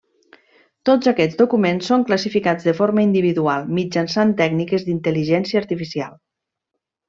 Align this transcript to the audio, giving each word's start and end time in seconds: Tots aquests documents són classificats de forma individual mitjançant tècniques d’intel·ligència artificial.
Tots 0.89 1.09
aquests 1.11 1.37
documents 1.41 1.89
són 1.91 2.05
classificats 2.07 2.67
de 2.69 2.73
forma 2.79 3.03
individual 3.09 3.69
mitjançant 3.81 4.35
tècniques 4.43 4.89
d’intel·ligència 4.89 5.65
artificial. 5.67 6.21